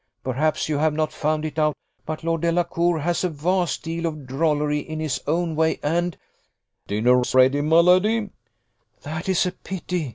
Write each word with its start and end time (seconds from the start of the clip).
Perhaps 0.23 0.67
you 0.67 0.79
have 0.79 0.95
not 0.95 1.13
found 1.13 1.45
it 1.45 1.59
out, 1.59 1.75
but 2.07 2.23
Lord 2.23 2.41
Delacour 2.41 2.97
has 3.01 3.23
a 3.23 3.29
vast 3.29 3.83
deal 3.83 4.07
of 4.07 4.25
drollery 4.25 4.79
in 4.79 4.99
his 4.99 5.21
own 5.27 5.55
way, 5.55 5.79
and" 5.83 6.17
"Dinner's 6.87 7.35
ready, 7.35 7.61
my 7.61 7.81
lady!" 7.81 8.31
"That 9.03 9.29
is 9.29 9.45
a 9.45 9.51
pity!" 9.51 10.09